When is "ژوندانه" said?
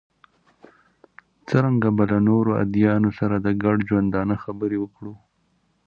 3.89-4.35